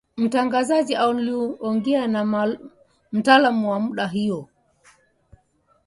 [0.17, 2.57] mtangazaji anaongea na
[3.11, 4.47] mtaalamu wa mada hiyo